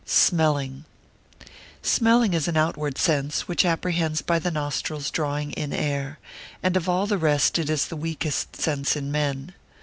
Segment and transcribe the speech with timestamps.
[0.03, 0.85] Smelling.]
[1.83, 6.17] Smelling is an outward sense, which apprehends by the nostrils drawing in air;
[6.63, 9.53] and of all the rest it is the weakest sense in men.